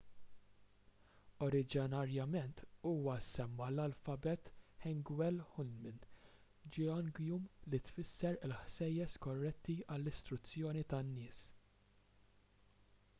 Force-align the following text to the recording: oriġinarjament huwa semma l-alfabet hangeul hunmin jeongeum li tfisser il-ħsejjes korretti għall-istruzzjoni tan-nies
oriġinarjament 1.47 2.61
huwa 2.91 3.17
semma 3.27 3.67
l-alfabet 3.73 4.49
hangeul 4.87 5.37
hunmin 5.51 6.01
jeongeum 6.79 7.45
li 7.75 7.83
tfisser 7.91 8.41
il-ħsejjes 8.49 9.19
korretti 9.29 9.77
għall-istruzzjoni 9.97 10.87
tan-nies 10.95 11.47